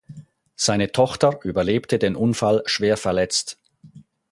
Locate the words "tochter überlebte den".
0.91-2.15